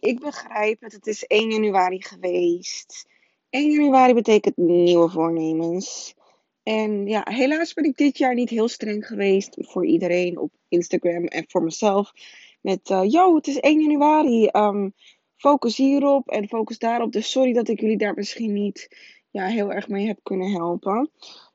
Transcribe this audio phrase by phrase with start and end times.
[0.00, 0.92] ik begrijp het.
[0.92, 3.08] Het is 1 januari geweest.
[3.50, 6.14] 1 januari betekent nieuwe voornemens.
[6.62, 11.24] En ja, helaas ben ik dit jaar niet heel streng geweest voor iedereen op Instagram
[11.24, 12.12] en voor mezelf.
[12.60, 14.48] Met, uh, yo, het is 1 januari.
[14.52, 14.94] Um,
[15.36, 17.12] focus hierop en focus daarop.
[17.12, 18.96] Dus sorry dat ik jullie daar misschien niet
[19.30, 21.10] ja, heel erg mee heb kunnen helpen.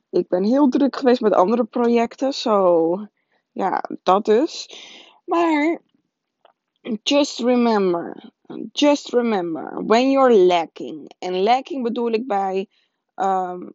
[0.09, 2.33] Ik ben heel druk geweest met andere projecten.
[2.33, 2.97] Zo,
[3.51, 4.69] ja, dat dus.
[5.25, 5.81] Maar
[7.03, 8.15] Just remember,
[8.73, 11.09] just remember, when you're lacking.
[11.19, 12.67] En lacking bedoel ik bij,
[13.15, 13.73] um,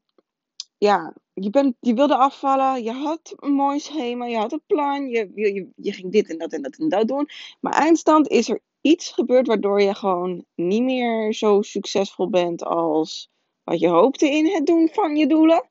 [0.79, 5.09] ja, je, bent, je wilde afvallen, je had een mooi schema, je had een plan,
[5.09, 7.29] je, je, je ging dit en dat en dat en dat doen.
[7.61, 13.31] Maar eindstand is er iets gebeurd waardoor je gewoon niet meer zo succesvol bent als
[13.65, 15.69] wat je hoopte in het doen van je doelen.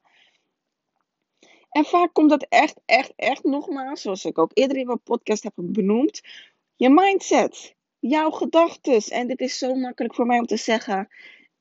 [1.70, 5.44] En vaak komt dat echt, echt, echt nogmaals, zoals ik ook eerder in mijn podcast
[5.44, 6.22] heb benoemd,
[6.80, 9.02] je mindset, jouw gedachten.
[9.02, 11.08] En dit is zo makkelijk voor mij om te zeggen.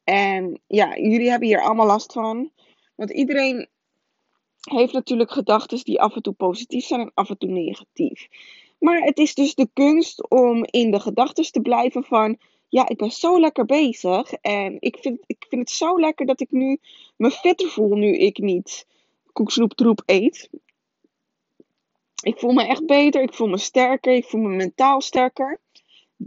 [0.04, 2.50] En ja, jullie hebben hier allemaal last van.
[2.94, 3.68] Want iedereen
[4.60, 8.28] heeft natuurlijk gedachten die af en toe positief zijn en af en toe negatief.
[8.78, 12.38] Maar het is dus de kunst om in de gedachten te blijven van.
[12.68, 14.32] Ja, ik ben zo lekker bezig.
[14.32, 16.78] En ik vind, ik vind het zo lekker dat ik nu
[17.16, 18.86] me fitter voel nu ik niet
[19.32, 20.50] koeksnoeptroep eet.
[22.22, 25.60] Ik voel me echt beter, ik voel me sterker, ik voel me mentaal sterker.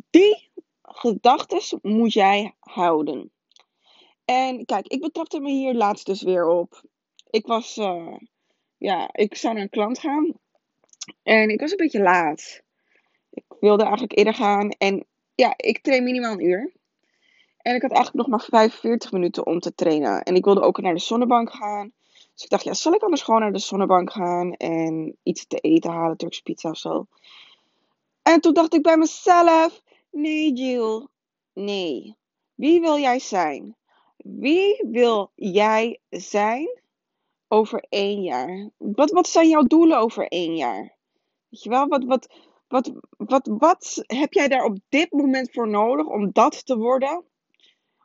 [0.10, 0.50] Die
[0.82, 3.32] gedachten moet jij houden.
[4.26, 6.82] En kijk, ik betrapte me hier laatst dus weer op.
[7.30, 8.16] Ik was, uh,
[8.78, 10.34] ja, ik zou naar een klant gaan.
[11.24, 12.62] En ik was een beetje laat.
[13.30, 14.70] Ik wilde eigenlijk eerder gaan.
[14.70, 15.06] En
[15.36, 16.72] ja, ik train minimaal een uur.
[17.58, 20.24] En ik had eigenlijk nog maar 45 minuten om te trainen.
[20.24, 21.92] En ik wilde ook naar de zonnebank gaan.
[22.34, 25.58] Dus ik dacht, ja, zal ik anders gewoon naar de zonnebank gaan en iets te
[25.58, 27.08] eten halen, Turkse pizza of zo.
[28.22, 31.08] En toen dacht ik bij mezelf, nee Jill,
[31.54, 32.18] nee.
[32.56, 33.76] Wie wil jij zijn?
[34.18, 36.82] Wie wil jij zijn
[37.48, 38.70] over één jaar?
[38.78, 40.98] Wat, wat zijn jouw doelen over één jaar?
[41.50, 42.28] Weet je wel, wat, wat,
[42.68, 47.26] wat, wat, wat heb jij daar op dit moment voor nodig om dat te worden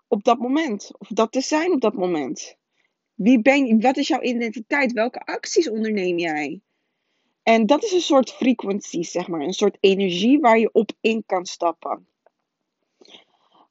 [0.08, 0.90] op dat moment?
[0.98, 2.56] Of dat te zijn op dat moment?
[3.16, 3.76] Wie ben je?
[3.78, 4.92] Wat is jouw identiteit?
[4.92, 6.60] Welke acties onderneem jij?
[7.42, 9.40] En dat is een soort frequentie, zeg maar.
[9.40, 12.08] Een soort energie waar je op in kan stappen.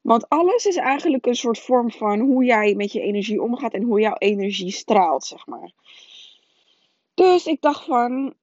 [0.02, 3.84] Want alles is eigenlijk een soort vorm van hoe jij met je energie omgaat en
[3.84, 5.72] hoe jouw energie straalt, zeg maar.
[7.14, 8.34] Dus ik dacht van,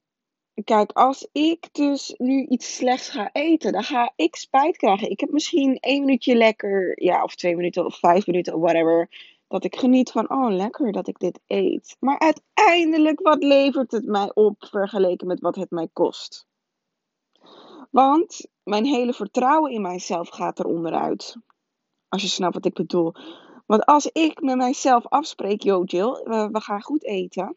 [0.64, 5.10] kijk, als ik dus nu iets slechts ga eten, dan ga ik spijt krijgen.
[5.10, 9.08] Ik heb misschien één minuutje lekker, ja, of twee minuten of vijf minuten, whatever
[9.52, 11.96] dat ik geniet van, oh lekker dat ik dit eet.
[12.00, 16.46] Maar uiteindelijk, wat levert het mij op vergeleken met wat het mij kost?
[17.90, 21.36] Want mijn hele vertrouwen in mijzelf gaat er onderuit.
[22.08, 23.14] Als je snapt wat ik bedoel.
[23.66, 27.56] Want als ik met mijzelf afspreek, yo Jill, we, we gaan goed eten.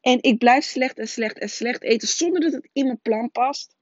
[0.00, 3.30] En ik blijf slecht en slecht en slecht eten zonder dat het in mijn plan
[3.30, 3.76] past.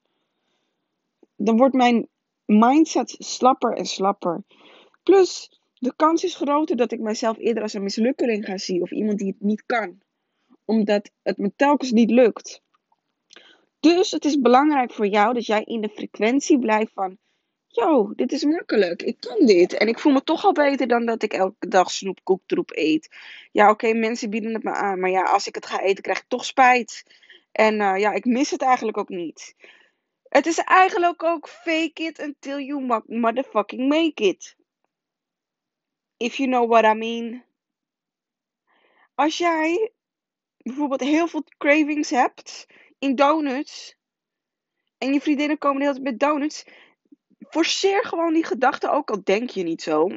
[1.37, 2.09] Dan wordt mijn
[2.45, 4.43] mindset slapper en slapper.
[5.03, 8.91] Plus, de kans is groter dat ik mezelf eerder als een mislukkeling ga zien of
[8.91, 10.01] iemand die het niet kan,
[10.65, 12.63] omdat het me telkens niet lukt.
[13.81, 17.19] Dus het is belangrijk voor jou dat jij in de frequentie blijft van:
[17.67, 19.73] Yo, dit is makkelijk, ik kan dit.
[19.73, 23.17] En ik voel me toch al beter dan dat ik elke dag snoepkoektroep eet.
[23.53, 26.19] Ja, oké, mensen bieden het me aan, maar ja, als ik het ga eten, krijg
[26.19, 27.03] ik toch spijt.
[27.53, 29.55] En uh, ja, ik mis het eigenlijk ook niet.
[30.29, 34.57] Het is eigenlijk ook fake it until you motherfucking make it.
[36.19, 37.45] If you know what I mean.
[39.15, 39.93] Als jij
[40.57, 42.67] bijvoorbeeld heel veel cravings hebt
[42.99, 43.97] in donuts.
[44.99, 46.65] En je vriendinnen komen de hele tijd met donuts.
[47.39, 50.09] Forceer gewoon die gedachte, ook al denk je niet zo.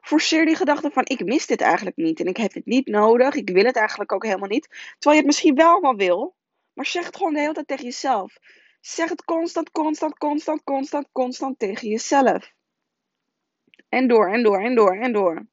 [0.00, 2.20] Forceer die gedachte van ik mis dit eigenlijk niet.
[2.20, 3.34] En ik heb het niet nodig.
[3.34, 4.68] Ik wil het eigenlijk ook helemaal niet.
[4.68, 6.36] Terwijl je het misschien wel maar wil.
[6.72, 8.38] Maar zeg het gewoon de hele tijd tegen jezelf.
[8.80, 12.52] Zeg het constant, constant, constant, constant, constant tegen jezelf.
[13.94, 15.46] En door, en door, en door, en door.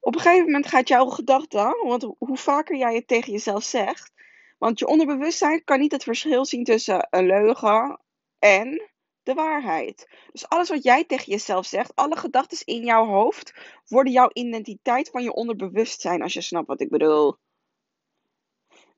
[0.00, 4.12] Op een gegeven moment gaat jouw gedachte, want hoe vaker jij het tegen jezelf zegt,
[4.58, 8.00] want je onderbewustzijn kan niet het verschil zien tussen een leugen
[8.38, 8.90] en
[9.22, 10.08] de waarheid.
[10.32, 13.54] Dus alles wat jij tegen jezelf zegt, alle gedachten in jouw hoofd,
[13.88, 17.36] worden jouw identiteit van je onderbewustzijn, als je snapt wat ik bedoel.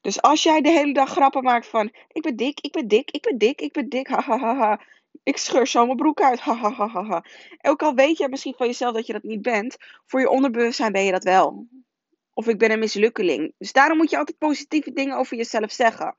[0.01, 3.11] Dus als jij de hele dag grappen maakt van: ik ben dik, ik ben dik,
[3.11, 4.81] ik ben dik, ik ben dik, ha ha ha ha.
[5.25, 6.41] Ik scheur zo mijn broek uit.
[6.45, 7.25] Ha.
[7.63, 9.77] Ook al weet je misschien van jezelf dat je dat niet bent,
[10.07, 11.67] voor je onderbewustzijn ben je dat wel.
[12.33, 13.55] Of ik ben een mislukkeling.
[13.59, 16.15] Dus daarom moet je altijd positieve dingen over jezelf zeggen.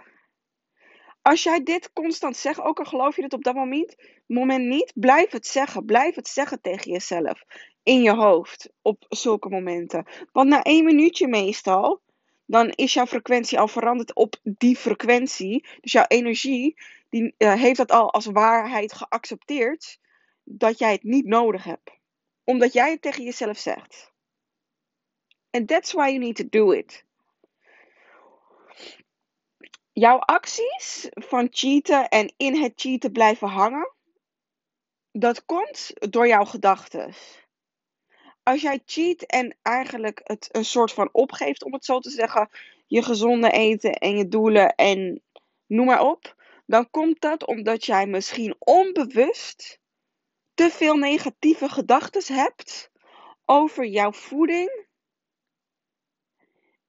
[1.22, 4.92] als jij dit constant zegt, ook al geloof je het op dat moment, moment niet,
[4.96, 5.86] blijf het zeggen.
[5.86, 7.44] Blijf het zeggen tegen jezelf.
[7.84, 8.70] In je hoofd.
[8.82, 10.06] Op zulke momenten.
[10.32, 12.02] Want na één minuutje meestal,
[12.46, 15.68] dan is jouw frequentie al veranderd op die frequentie.
[15.82, 16.76] Dus jouw energie,
[17.22, 20.00] uh, heeft dat al als waarheid geaccepteerd.
[20.44, 21.92] Dat jij het niet nodig hebt.
[22.44, 24.14] Omdat jij het tegen jezelf zegt.
[25.50, 27.06] And that's why you need to do it
[29.96, 33.94] jouw acties van cheaten en in het cheaten blijven hangen,
[35.12, 37.14] dat komt door jouw gedachten.
[38.44, 42.50] Als jij cheat en eigenlijk het een soort van opgeeft, om het zo te zeggen,
[42.88, 45.22] je gezonde eten en je doelen en
[45.66, 46.36] noem maar op,
[46.66, 49.80] dan komt dat omdat jij misschien onbewust
[50.54, 52.92] te veel negatieve gedachten hebt
[53.46, 54.86] over jouw voeding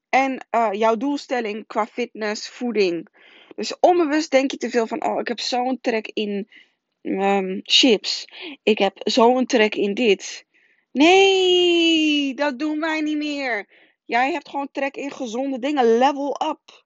[0.08, 3.08] en uh, jouw doelstelling qua fitness, voeding.
[3.56, 6.48] Dus onbewust denk je te veel van: oh, ik heb zo'n trek in
[7.02, 8.24] um, chips.
[8.62, 10.46] Ik heb zo'n trek in dit.
[10.92, 13.68] Nee, dat doen wij niet meer.
[14.04, 15.98] Jij hebt gewoon trek in gezonde dingen.
[15.98, 16.85] Level up.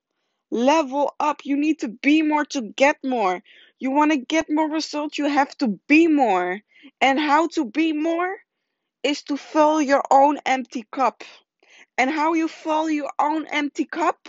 [0.50, 1.44] Level up.
[1.44, 3.42] You need to be more to get more.
[3.78, 6.60] You want to get more results, you have to be more.
[7.00, 8.36] And how to be more
[9.02, 11.24] is to fill your own empty cup.
[11.96, 14.28] And how you fill your own empty cup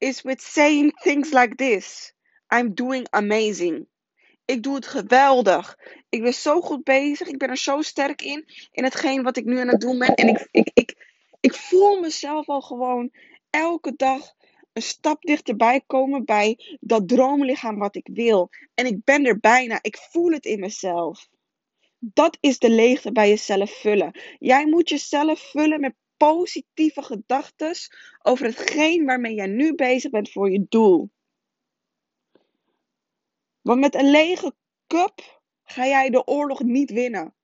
[0.00, 2.12] is with saying things like this.
[2.50, 3.86] I'm doing amazing.
[4.46, 5.76] Ik doe het geweldig.
[6.08, 7.28] Ik ben zo goed bezig.
[7.28, 8.44] Ik ben er zo sterk in.
[8.72, 10.14] In hetgeen wat ik nu aan het doen ben.
[10.14, 10.96] En ik, ik, ik,
[11.40, 13.10] ik voel mezelf al gewoon
[13.50, 14.34] elke dag
[14.74, 18.50] een stap dichterbij komen bij dat droomlichaam wat ik wil.
[18.74, 19.78] En ik ben er bijna.
[19.82, 21.28] Ik voel het in mezelf.
[21.98, 24.20] Dat is de leegte bij jezelf vullen.
[24.38, 27.74] Jij moet jezelf vullen met positieve gedachten
[28.22, 31.10] over hetgeen waarmee jij nu bezig bent voor je doel.
[33.60, 34.54] Want met een lege
[34.86, 37.34] cup ga jij de oorlog niet winnen.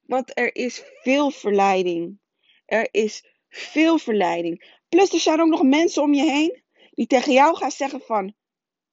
[0.00, 2.18] Want er is veel verleiding.
[2.66, 4.80] Er is veel verleiding.
[4.88, 8.34] Plus er zijn ook nog mensen om je heen die tegen jou gaan zeggen van...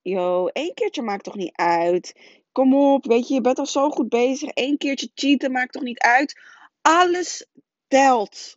[0.02, 2.14] Yo, één keertje maakt toch niet uit.
[2.52, 4.50] Kom op, weet je, je bent al zo goed bezig.
[4.54, 6.40] Eén keertje cheaten maakt toch niet uit.
[6.82, 7.46] Alles
[7.88, 8.54] telt.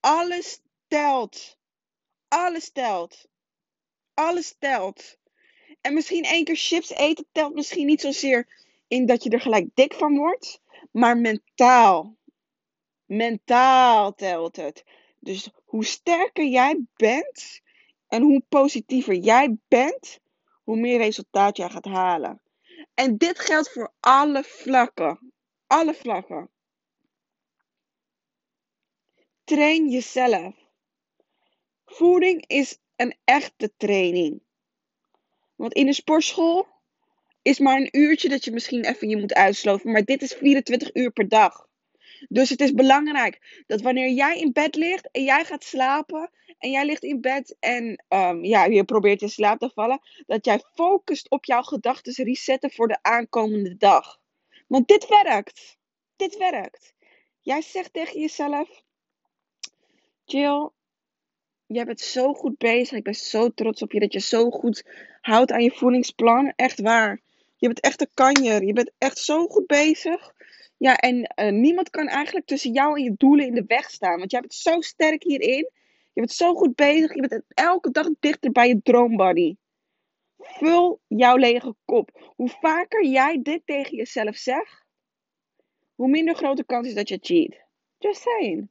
[0.00, 1.58] Alles telt.
[2.28, 3.28] Alles telt.
[4.14, 5.18] Alles telt.
[5.80, 8.48] En misschien één keer chips eten telt misschien niet zozeer
[8.88, 10.60] in dat je er gelijk dik van wordt,
[10.90, 12.16] maar mentaal.
[13.10, 14.84] Mentaal telt het.
[15.18, 17.60] Dus hoe sterker jij bent
[18.08, 20.20] en hoe positiever jij bent,
[20.62, 22.42] hoe meer resultaat jij gaat halen.
[22.94, 25.32] En dit geldt voor alle vlakken.
[25.66, 26.50] Alle vlakken.
[29.44, 30.54] Train jezelf.
[31.84, 34.42] Voeding is een echte training.
[35.54, 36.66] Want in de sportschool
[37.42, 39.92] is maar een uurtje dat je misschien even je moet uitsloven.
[39.92, 41.68] Maar dit is 24 uur per dag.
[42.28, 46.30] Dus het is belangrijk dat wanneer jij in bed ligt en jij gaat slapen.
[46.58, 50.00] En jij ligt in bed en um, ja, je probeert in slaap te vallen.
[50.26, 54.20] Dat jij focust op jouw gedachten resetten voor de aankomende dag.
[54.66, 55.78] Want dit werkt.
[56.16, 56.94] Dit werkt.
[57.40, 58.82] Jij zegt tegen jezelf:
[60.24, 60.70] Jill,
[61.66, 62.98] jij bent zo goed bezig.
[62.98, 64.84] Ik ben zo trots op je dat je zo goed
[65.20, 66.52] houdt aan je voedingsplan.
[66.56, 67.20] Echt waar.
[67.56, 68.64] Je bent echt een kanjer.
[68.64, 70.34] Je bent echt zo goed bezig.
[70.80, 74.18] Ja, en uh, niemand kan eigenlijk tussen jou en je doelen in de weg staan.
[74.18, 75.70] Want jij bent zo sterk hierin.
[76.12, 77.14] Je bent zo goed bezig.
[77.14, 79.56] Je bent elke dag dichter bij je droombody.
[80.38, 82.32] Vul jouw lege kop.
[82.36, 84.84] Hoe vaker jij dit tegen jezelf zegt,
[85.94, 87.56] hoe minder grote kans is dat je cheat.
[87.98, 88.68] Just saying.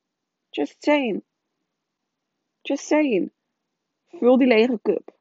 [0.50, 1.24] Just saying.
[2.62, 3.32] Just saying.
[4.08, 5.19] Vul die lege cup.